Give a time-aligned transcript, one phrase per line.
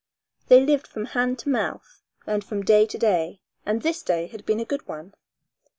[0.47, 4.47] They lived from hand to mouth, and from day to day, and this day had
[4.47, 5.13] been a good one.